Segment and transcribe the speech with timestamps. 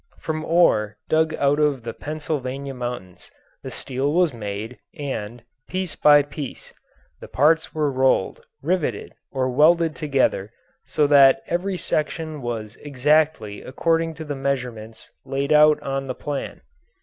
[0.17, 3.29] From ore dug out of the Pennsylvania mountains
[3.61, 6.73] the steel was made and, piece by piece,
[7.19, 10.51] the parts were rolled, riveted, or welded together
[10.85, 16.61] so that every section was exactly according to the measurements laid out on the plan.